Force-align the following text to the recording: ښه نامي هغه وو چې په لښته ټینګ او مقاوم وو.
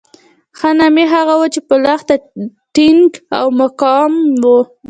ښه 0.57 0.69
نامي 0.79 1.05
هغه 1.13 1.33
وو 1.39 1.47
چې 1.53 1.59
په 1.67 1.75
لښته 1.83 2.15
ټینګ 2.75 3.09
او 3.39 3.45
مقاوم 3.59 4.13
وو. 4.43 4.57